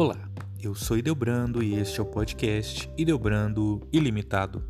Olá, 0.00 0.30
eu 0.62 0.76
sou 0.76 0.96
Ideobrando 0.96 1.60
e 1.60 1.74
este 1.74 1.98
é 1.98 2.02
o 2.04 2.06
podcast 2.06 2.88
Ideobrando 2.96 3.80
Ilimitado. 3.92 4.62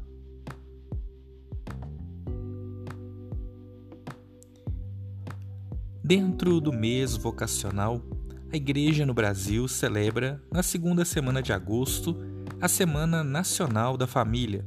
Dentro 6.03 6.63
do 6.63 6.73
mês 6.73 7.15
vocacional, 7.15 8.01
a 8.51 8.57
Igreja 8.57 9.05
no 9.05 9.13
Brasil 9.13 9.69
celebra, 9.69 10.43
na 10.51 10.63
segunda 10.63 11.05
semana 11.05 11.43
de 11.43 11.53
agosto, 11.53 12.17
a 12.59 12.67
Semana 12.67 13.23
Nacional 13.23 13.99
da 13.99 14.07
Família, 14.07 14.67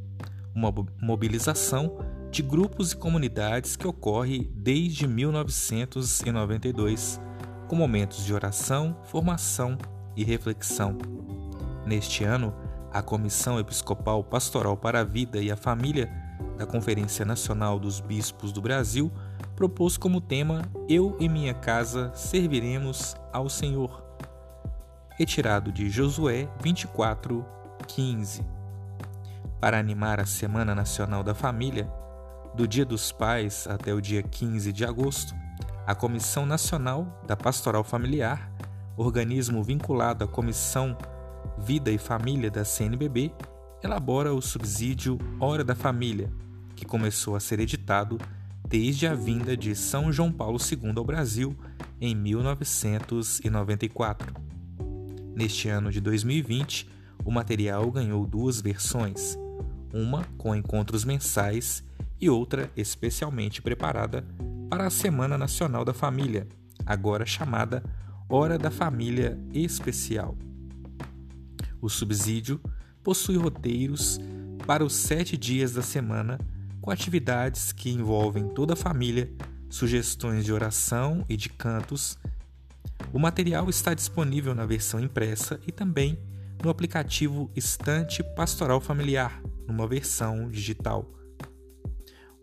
uma 0.54 0.72
mobilização 1.02 1.98
de 2.30 2.44
grupos 2.44 2.92
e 2.92 2.98
comunidades 2.98 3.76
que 3.76 3.88
ocorre 3.88 4.48
desde 4.54 5.08
1992, 5.08 7.20
com 7.68 7.76
momentos 7.76 8.24
de 8.24 8.32
oração, 8.32 8.96
formação 9.06 9.76
e 10.16 10.24
reflexão. 10.24 10.98
Neste 11.86 12.24
ano, 12.24 12.54
a 12.92 13.02
Comissão 13.02 13.60
Episcopal 13.60 14.24
Pastoral 14.24 14.76
para 14.76 15.00
a 15.00 15.04
Vida 15.04 15.42
e 15.42 15.52
a 15.52 15.56
Família 15.56 16.12
da 16.58 16.66
Conferência 16.66 17.26
Nacional 17.26 17.80
dos 17.80 18.00
Bispos 18.00 18.52
do 18.52 18.62
Brasil 18.62 19.12
propôs 19.56 19.98
como 19.98 20.20
tema 20.20 20.62
Eu 20.90 21.16
e 21.20 21.30
minha 21.30 21.54
casa 21.54 22.12
serviremos 22.14 23.16
ao 23.32 23.50
Senhor, 23.50 24.04
retirado 25.18 25.72
de 25.72 25.90
Josué 25.90 26.50
24, 26.62 27.46
15. 27.88 28.46
Para 29.60 29.80
animar 29.80 30.20
a 30.20 30.26
Semana 30.26 30.74
Nacional 30.76 31.24
da 31.24 31.34
Família, 31.34 31.92
do 32.54 32.68
Dia 32.68 32.86
dos 32.86 33.12
Pais 33.12 33.68
até 33.68 33.94
o 33.94 34.02
dia 34.02 34.22
15 34.22 34.74
de 34.74 34.84
agosto, 34.84 35.34
a 35.86 35.96
Comissão 35.96 36.46
Nacional 36.46 37.08
da 37.26 37.36
Pastoral 37.36 37.84
Familiar, 37.84 38.51
organismo 39.02 39.64
vinculado 39.64 40.24
à 40.24 40.28
Comissão 40.28 40.96
Vida 41.58 41.90
e 41.92 41.98
Família 41.98 42.52
da 42.52 42.64
CNBB, 42.64 43.34
elabora 43.84 44.34
o 44.34 44.42
subsídio 44.42 45.20
Hora 45.40 45.64
da 45.64 45.76
Família, 45.76 46.32
que 46.76 46.86
começou 46.86 47.36
a 47.36 47.40
ser 47.40 47.60
editado 47.60 48.18
desde 48.68 49.06
a 49.08 49.14
vinda 49.14 49.56
de 49.58 49.76
São 49.76 50.12
João 50.12 50.32
Paulo 50.32 50.58
II 50.60 50.94
ao 50.96 51.04
Brasil 51.04 51.56
em 52.00 52.16
1994. 52.16 54.34
Neste 55.36 55.70
ano 55.70 55.92
de 55.92 56.00
2020, 56.00 56.90
o 57.24 57.32
material 57.32 57.92
ganhou 57.92 58.26
duas 58.26 58.60
versões, 58.62 59.38
uma 59.94 60.24
com 60.38 60.56
encontros 60.56 61.04
mensais 61.04 61.84
e 62.20 62.30
outra 62.30 62.72
especialmente 62.76 63.62
preparada 63.62 64.26
para 64.70 64.88
a 64.88 64.92
Semana 64.92 65.38
Nacional 65.38 65.84
da 65.84 65.94
Família, 65.94 66.48
agora 66.86 67.26
chamada 67.26 67.84
Hora 68.34 68.58
da 68.58 68.72
Família 68.72 69.38
Especial. 69.54 70.38
O 71.82 71.90
subsídio 71.90 72.62
possui 73.04 73.36
roteiros 73.36 74.22
para 74.66 74.86
os 74.86 74.94
sete 74.94 75.36
dias 75.36 75.74
da 75.74 75.82
semana 75.82 76.40
com 76.80 76.90
atividades 76.90 77.74
que 77.74 77.90
envolvem 77.90 78.48
toda 78.48 78.72
a 78.72 78.78
família, 78.78 79.30
sugestões 79.70 80.46
de 80.46 80.54
oração 80.54 81.26
e 81.28 81.36
de 81.36 81.50
cantos. 81.50 82.18
O 83.12 83.20
material 83.20 83.70
está 83.70 83.94
disponível 83.94 84.56
na 84.56 84.66
versão 84.66 85.02
impressa 85.02 85.60
e 85.68 85.72
também 85.74 86.18
no 86.64 86.70
aplicativo 86.70 87.52
Estante 87.54 88.24
Pastoral 88.34 88.80
Familiar, 88.80 89.42
numa 89.68 89.86
versão 89.86 90.50
digital. 90.50 91.06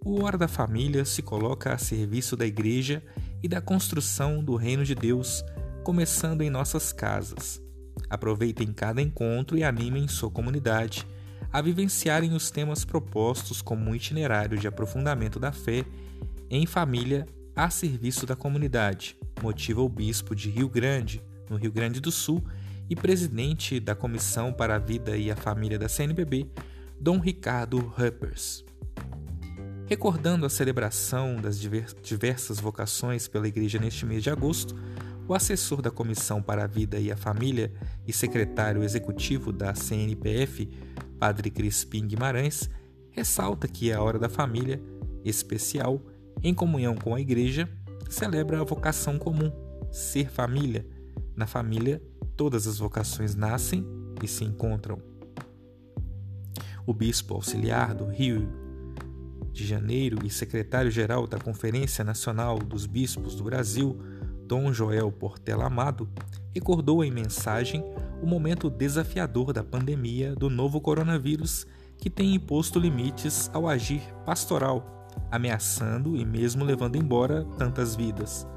O 0.05 0.22
Hora 0.22 0.36
da 0.36 0.48
Família 0.48 1.06
se 1.06 1.22
coloca 1.22 1.72
a 1.72 1.78
serviço 1.78 2.36
da 2.36 2.47
Igreja 2.47 3.03
e 3.42 3.48
da 3.48 3.62
construção 3.62 4.44
do 4.44 4.54
Reino 4.54 4.84
de 4.84 4.94
Deus, 4.94 5.43
começando 5.88 6.43
em 6.43 6.50
nossas 6.50 6.93
casas. 6.93 7.62
Aproveitem 8.10 8.75
cada 8.75 9.00
encontro 9.00 9.56
e 9.56 9.65
animem 9.65 10.06
sua 10.06 10.31
comunidade 10.31 11.06
a 11.50 11.62
vivenciarem 11.62 12.34
os 12.34 12.50
temas 12.50 12.84
propostos 12.84 13.62
como 13.62 13.88
um 13.88 13.94
itinerário 13.94 14.59
de 14.59 14.69
aprofundamento 14.69 15.41
da 15.41 15.50
fé 15.50 15.87
em 16.50 16.66
família 16.66 17.25
a 17.56 17.71
serviço 17.71 18.27
da 18.27 18.37
comunidade, 18.37 19.16
motiva 19.43 19.81
o 19.81 19.88
bispo 19.88 20.37
de 20.37 20.50
Rio 20.50 20.69
Grande, 20.69 21.22
no 21.48 21.56
Rio 21.56 21.72
Grande 21.72 22.00
do 22.00 22.12
Sul, 22.12 22.44
e 22.91 22.94
presidente 22.94 23.81
da 23.81 23.94
Comissão 23.94 24.53
para 24.53 24.75
a 24.77 24.78
Vida 24.78 25.16
e 25.16 25.31
a 25.31 25.37
Família 25.37 25.78
da 25.78 25.88
CNBB, 25.88 26.50
Dom 27.00 27.19
Ricardo 27.19 27.78
Ruppers. 27.78 28.62
Recordando 29.87 30.44
a 30.44 30.50
celebração 30.50 31.37
das 31.37 31.59
diversas 31.59 32.60
vocações 32.60 33.27
pela 33.27 33.48
Igreja 33.48 33.78
neste 33.78 34.04
mês 34.04 34.22
de 34.22 34.28
agosto, 34.28 34.77
o 35.28 35.34
assessor 35.34 35.83
da 35.83 35.91
Comissão 35.91 36.43
para 36.43 36.65
a 36.65 36.66
Vida 36.66 36.99
e 36.99 37.12
a 37.12 37.16
Família 37.16 37.71
e 38.06 38.12
secretário 38.15 38.83
executivo 38.83 39.53
da 39.53 39.75
CNPF, 39.75 40.66
Padre 41.19 41.50
Crispim 41.50 42.06
Guimarães, 42.06 42.71
ressalta 43.11 43.69
que 43.69 43.93
a 43.93 44.03
Hora 44.03 44.19
da 44.19 44.31
Família, 44.31 44.83
especial, 45.22 46.00
em 46.43 46.55
comunhão 46.55 46.97
com 46.97 47.15
a 47.15 47.21
Igreja, 47.21 47.69
celebra 48.09 48.59
a 48.59 48.65
vocação 48.65 49.19
comum, 49.19 49.53
ser 49.93 50.31
família. 50.31 50.87
Na 51.37 51.47
família, 51.47 52.03
todas 52.34 52.66
as 52.66 52.78
vocações 52.78 53.34
nascem 53.34 53.87
e 54.22 54.27
se 54.27 54.45
encontram. 54.45 54.99
O 56.87 56.95
bispo 56.95 57.34
auxiliar 57.34 57.95
do 57.95 58.06
Rio 58.06 58.49
de 59.53 59.66
Janeiro 59.66 60.25
e 60.25 60.31
secretário-geral 60.31 61.27
da 61.27 61.39
Conferência 61.39 62.03
Nacional 62.03 62.59
dos 62.59 62.87
Bispos 62.87 63.34
do 63.34 63.45
Brasil, 63.45 64.00
Dom 64.48 64.72
Joel 64.72 65.12
Portela 65.12 65.66
Amado, 65.66 66.09
recordou 66.54 67.04
em 67.04 67.10
mensagem 67.10 67.84
o 68.22 68.26
momento 68.26 68.70
desafiador 68.70 69.53
da 69.53 69.62
pandemia 69.62 70.34
do 70.34 70.48
novo 70.48 70.81
coronavírus 70.81 71.66
que 71.98 72.09
tem 72.09 72.34
imposto 72.34 72.78
limites 72.78 73.50
ao 73.53 73.69
agir 73.69 74.00
pastoral, 74.25 75.06
ameaçando 75.31 76.16
e 76.16 76.25
mesmo 76.25 76.64
levando 76.64 76.97
embora 76.97 77.44
tantas 77.59 77.94
vidas. 77.94 78.48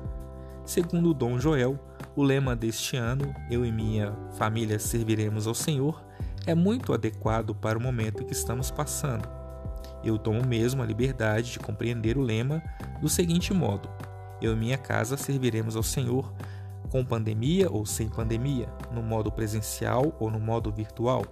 Segundo 0.63 1.13
Dom 1.13 1.37
Joel, 1.37 1.77
o 2.15 2.23
lema 2.23 2.55
deste 2.55 2.95
ano, 2.95 3.35
Eu 3.49 3.65
e 3.65 3.71
minha 3.71 4.15
família 4.37 4.79
serviremos 4.79 5.45
ao 5.45 5.53
Senhor, 5.53 6.01
é 6.45 6.55
muito 6.55 6.93
adequado 6.93 7.53
para 7.53 7.77
o 7.77 7.81
momento 7.81 8.23
que 8.23 8.31
estamos 8.31 8.71
passando. 8.71 9.27
Eu 10.05 10.17
tomo 10.17 10.41
mesmo 10.47 10.81
a 10.81 10.85
liberdade 10.85 11.51
de 11.51 11.59
compreender 11.59 12.17
o 12.17 12.21
lema 12.21 12.63
do 13.01 13.09
seguinte 13.09 13.53
modo: 13.53 13.89
Eu 14.41 14.53
e 14.53 14.55
minha 14.55 14.77
casa 14.77 15.15
serviremos 15.15 15.75
ao 15.75 15.83
Senhor 15.83 16.33
com 16.89 17.05
pandemia 17.05 17.71
ou 17.71 17.85
sem 17.85 18.09
pandemia, 18.09 18.67
no 18.91 19.01
modo 19.01 19.31
presencial 19.31 20.15
ou 20.19 20.29
no 20.29 20.39
modo 20.39 20.71
virtual. 20.71 21.23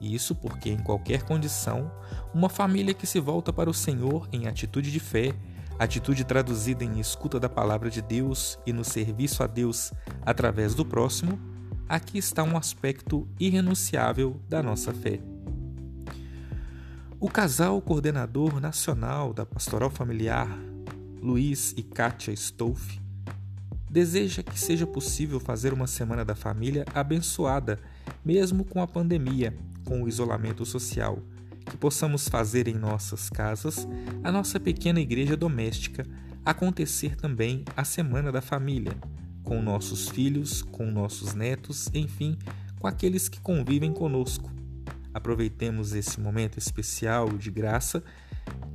Isso 0.00 0.34
porque, 0.34 0.70
em 0.70 0.78
qualquer 0.78 1.22
condição, 1.22 1.90
uma 2.32 2.48
família 2.48 2.94
que 2.94 3.06
se 3.06 3.20
volta 3.20 3.52
para 3.52 3.70
o 3.70 3.74
Senhor 3.74 4.28
em 4.32 4.46
atitude 4.46 4.90
de 4.90 5.00
fé, 5.00 5.34
atitude 5.78 6.24
traduzida 6.24 6.84
em 6.84 6.98
escuta 6.98 7.38
da 7.38 7.48
palavra 7.48 7.90
de 7.90 8.02
Deus 8.02 8.58
e 8.66 8.72
no 8.72 8.84
serviço 8.84 9.42
a 9.42 9.46
Deus 9.46 9.92
através 10.24 10.74
do 10.74 10.84
próximo, 10.84 11.38
aqui 11.88 12.18
está 12.18 12.42
um 12.42 12.56
aspecto 12.56 13.28
irrenunciável 13.38 14.40
da 14.48 14.62
nossa 14.62 14.92
fé. 14.92 15.20
O 17.20 17.28
casal 17.28 17.80
coordenador 17.82 18.60
nacional 18.60 19.32
da 19.32 19.44
Pastoral 19.44 19.90
Familiar, 19.90 20.48
Luiz 21.22 21.74
e 21.76 21.82
Kátia 21.82 22.32
Stolf, 22.32 22.96
deseja 23.90 24.42
que 24.42 24.58
seja 24.58 24.86
possível 24.86 25.40
fazer 25.40 25.72
uma 25.72 25.86
Semana 25.86 26.24
da 26.24 26.34
Família 26.34 26.84
abençoada, 26.94 27.78
mesmo 28.24 28.64
com 28.64 28.80
a 28.80 28.86
pandemia, 28.86 29.56
com 29.84 30.02
o 30.02 30.08
isolamento 30.08 30.64
social, 30.64 31.18
que 31.66 31.76
possamos 31.76 32.28
fazer 32.28 32.68
em 32.68 32.74
nossas 32.74 33.28
casas, 33.28 33.86
a 34.22 34.30
nossa 34.30 34.60
pequena 34.60 35.00
igreja 35.00 35.36
doméstica, 35.36 36.06
acontecer 36.44 37.16
também 37.16 37.64
a 37.76 37.84
Semana 37.84 38.30
da 38.30 38.40
Família, 38.40 38.96
com 39.42 39.60
nossos 39.60 40.08
filhos, 40.08 40.62
com 40.62 40.86
nossos 40.90 41.34
netos, 41.34 41.90
enfim, 41.92 42.38
com 42.78 42.86
aqueles 42.86 43.28
que 43.28 43.40
convivem 43.40 43.92
conosco. 43.92 44.50
Aproveitemos 45.12 45.94
esse 45.94 46.20
momento 46.20 46.58
especial 46.58 47.28
de 47.30 47.50
graça 47.50 48.04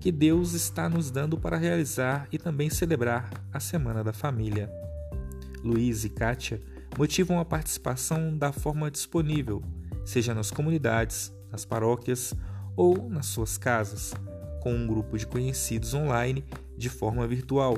que 0.04 0.12
Deus 0.12 0.52
está 0.52 0.90
nos 0.90 1.10
dando 1.10 1.38
para 1.38 1.56
realizar 1.56 2.28
e 2.30 2.38
também 2.38 2.70
celebrar 2.70 3.30
a 3.54 3.60
Semana 3.62 4.04
da 4.04 4.12
Família. 4.12 4.70
Luiz 5.64 6.04
e 6.04 6.10
Kátia 6.10 6.60
motivam 6.98 7.40
a 7.40 7.46
participação 7.46 8.38
da 8.38 8.52
forma 8.52 8.92
disponível, 8.92 9.64
seja 10.04 10.34
nas 10.34 10.52
comunidades, 10.52 11.32
nas 11.50 11.64
paróquias 11.64 12.34
ou 12.76 13.10
nas 13.10 13.28
suas 13.28 13.58
casas, 13.58 14.14
com 14.62 14.74
um 14.74 14.86
grupo 14.86 15.18
de 15.18 15.26
conhecidos 15.26 15.94
online 15.94 16.44
de 16.78 16.90
forma 16.90 17.26
virtual, 17.26 17.78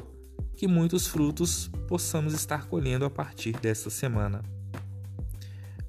que 0.55 0.67
muitos 0.67 1.05
frutos 1.05 1.69
possamos 1.87 2.33
estar 2.33 2.65
colhendo 2.65 3.05
a 3.05 3.09
partir 3.11 3.51
desta 3.59 3.91
semana. 3.91 4.41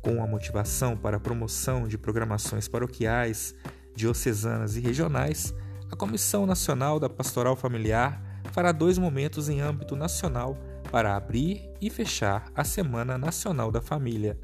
Com 0.03 0.23
a 0.23 0.27
motivação 0.27 0.99
para 0.99 1.17
a 1.17 1.21
promoção 1.21 1.89
de 1.89 1.97
programações 1.97 2.69
paroquiais, 2.69 3.55
diocesanas 3.94 4.77
e 4.77 4.81
regionais, 4.81 5.55
a 5.96 5.98
Comissão 5.98 6.44
Nacional 6.44 7.00
da 7.00 7.08
Pastoral 7.08 7.56
Familiar 7.56 8.22
fará 8.52 8.70
dois 8.70 8.98
momentos 8.98 9.48
em 9.48 9.62
âmbito 9.62 9.96
nacional 9.96 10.54
para 10.93 11.16
abrir 11.16 11.70
e 11.81 11.88
fechar 11.88 12.52
a 12.54 12.64
Semana 12.64 13.16
Nacional 13.16 13.72
da 13.72 13.81
Família. 13.81 14.38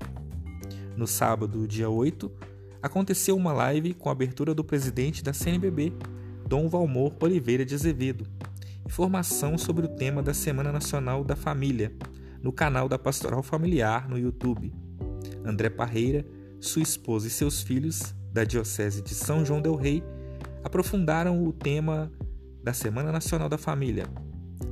No 0.96 1.06
sábado, 1.06 1.68
dia 1.68 1.90
8, 1.90 2.32
aconteceu 2.82 3.36
uma 3.36 3.52
live 3.52 3.92
com 3.92 4.08
a 4.08 4.12
abertura 4.12 4.54
do 4.54 4.64
presidente 4.64 5.22
da 5.22 5.34
CNBB, 5.34 5.92
Dom 6.48 6.70
Valmor 6.70 7.14
Oliveira 7.20 7.66
de 7.66 7.74
Azevedo. 7.74 8.26
Informação 8.86 9.58
sobre 9.58 9.84
o 9.84 9.90
tema 9.90 10.22
da 10.22 10.32
Semana 10.32 10.72
Nacional 10.72 11.22
da 11.22 11.36
Família, 11.36 11.94
no 12.40 12.50
canal 12.50 12.88
da 12.88 12.98
Pastoral 12.98 13.42
Familiar 13.42 14.08
no 14.08 14.18
YouTube. 14.18 14.72
André 15.44 15.68
Parreira, 15.68 16.24
sua 16.58 16.80
esposa 16.80 17.26
e 17.26 17.30
seus 17.30 17.60
filhos, 17.60 18.14
da 18.32 18.42
Diocese 18.42 19.02
de 19.02 19.14
São 19.14 19.44
João 19.44 19.60
Del 19.60 19.76
Rei, 19.76 20.02
aprofundaram 20.62 21.44
o 21.44 21.52
tema 21.52 22.12
da 22.62 22.72
Semana 22.72 23.10
Nacional 23.10 23.48
da 23.48 23.58
Família. 23.58 24.06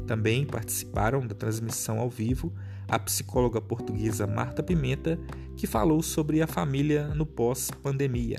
Também 0.06 0.46
participaram 0.46 1.26
da 1.26 1.34
transmissão 1.34 1.98
ao 1.98 2.08
vivo 2.08 2.52
a 2.88 2.98
psicóloga 2.98 3.60
portuguesa 3.60 4.26
Marta 4.26 4.62
Pimenta, 4.62 5.19
que 5.56 5.66
falou 5.66 6.02
sobre 6.02 6.42
a 6.42 6.46
família 6.46 7.08
no 7.14 7.25
pós-pandemia. 7.25 8.38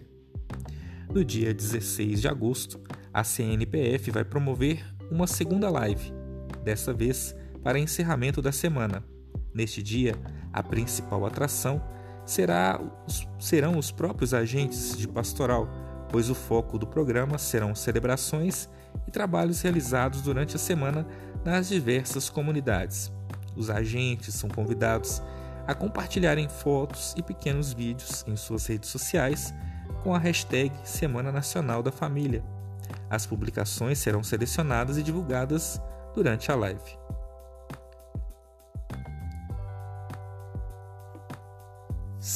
No 1.13 1.23
dia 1.23 1.53
16 1.53 2.21
de 2.21 2.27
agosto, 2.27 2.79
a 3.13 3.23
CNPF 3.23 4.11
vai 4.11 4.23
promover 4.23 4.83
uma 5.09 5.27
segunda 5.27 5.69
live, 5.69 6.13
dessa 6.63 6.93
vez 6.93 7.35
para 7.63 7.79
encerramento 7.79 8.41
da 8.41 8.51
semana. 8.51 9.03
Neste 9.53 9.83
dia, 9.83 10.15
a 10.51 10.63
principal 10.63 11.25
atração 11.25 11.81
será, 12.25 12.79
serão 13.39 13.77
os 13.77 13.91
próprios 13.91 14.33
agentes 14.33 14.97
de 14.97 15.07
pastoral, 15.07 15.69
pois 16.11 16.29
o 16.29 16.35
foco 16.35 16.77
do 16.77 16.85
programa 16.85 17.37
serão 17.37 17.73
celebrações 17.73 18.69
e 19.07 19.11
trabalhos 19.11 19.61
realizados 19.61 20.21
durante 20.21 20.55
a 20.55 20.59
semana 20.59 21.07
nas 21.43 21.69
diversas 21.69 22.29
comunidades. 22.29 23.11
Os 23.55 23.69
agentes 23.69 24.35
são 24.35 24.49
convidados 24.49 25.21
a 25.65 25.73
compartilharem 25.73 26.49
fotos 26.49 27.13
e 27.17 27.23
pequenos 27.23 27.73
vídeos 27.73 28.25
em 28.27 28.35
suas 28.35 28.65
redes 28.65 28.89
sociais 28.89 29.53
com 30.03 30.13
a 30.13 30.19
hashtag 30.19 30.71
Semana 30.83 31.31
Nacional 31.31 31.81
da 31.81 31.91
Família. 31.91 32.43
As 33.09 33.25
publicações 33.25 33.99
serão 33.99 34.23
selecionadas 34.23 34.97
e 34.97 35.03
divulgadas 35.03 35.81
durante 36.13 36.51
a 36.51 36.55
live. 36.55 36.97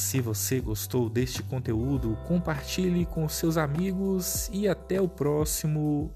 Se 0.06 0.20
você 0.20 0.60
gostou 0.60 1.10
deste 1.10 1.42
conteúdo, 1.42 2.16
compartilhe 2.28 3.04
com 3.04 3.28
seus 3.28 3.56
amigos 3.56 4.48
e 4.52 4.68
até 4.68 5.00
o 5.00 5.08
próximo 5.08 6.12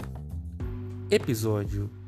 episódio. 1.09 2.00